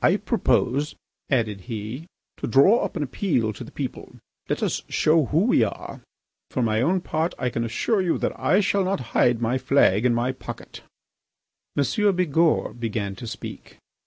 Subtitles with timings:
[0.00, 0.94] "I propose,"
[1.28, 2.06] added he,
[2.38, 4.16] "to draw up an appeal to the people.
[4.48, 6.00] Let us show who we are.
[6.50, 10.06] For my own part I can assure you that I shall not hide my flag
[10.06, 10.80] in my pocket."
[11.76, 11.84] M.
[12.16, 13.76] Bigourd began to speak.